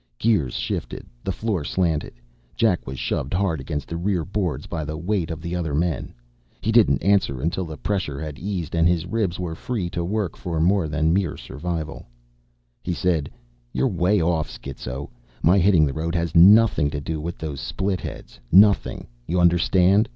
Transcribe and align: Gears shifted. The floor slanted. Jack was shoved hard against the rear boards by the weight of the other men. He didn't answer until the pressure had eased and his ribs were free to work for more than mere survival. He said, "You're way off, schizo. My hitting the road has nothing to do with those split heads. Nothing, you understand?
Gears 0.17 0.55
shifted. 0.55 1.05
The 1.23 1.31
floor 1.31 1.63
slanted. 1.63 2.13
Jack 2.55 2.87
was 2.87 2.97
shoved 2.97 3.35
hard 3.35 3.61
against 3.61 3.87
the 3.87 3.97
rear 3.97 4.25
boards 4.25 4.65
by 4.65 4.83
the 4.83 4.97
weight 4.97 5.29
of 5.29 5.41
the 5.43 5.55
other 5.55 5.75
men. 5.75 6.11
He 6.59 6.71
didn't 6.71 7.03
answer 7.03 7.39
until 7.39 7.65
the 7.65 7.77
pressure 7.77 8.19
had 8.19 8.39
eased 8.39 8.73
and 8.73 8.87
his 8.87 9.05
ribs 9.05 9.39
were 9.39 9.53
free 9.53 9.91
to 9.91 10.03
work 10.03 10.35
for 10.35 10.59
more 10.59 10.87
than 10.87 11.13
mere 11.13 11.37
survival. 11.37 12.07
He 12.81 12.95
said, 12.95 13.29
"You're 13.73 13.87
way 13.87 14.19
off, 14.19 14.49
schizo. 14.49 15.09
My 15.43 15.59
hitting 15.59 15.85
the 15.85 15.93
road 15.93 16.15
has 16.15 16.33
nothing 16.33 16.89
to 16.89 16.99
do 16.99 17.21
with 17.21 17.37
those 17.37 17.61
split 17.61 18.01
heads. 18.01 18.39
Nothing, 18.51 19.05
you 19.27 19.39
understand? 19.39 20.09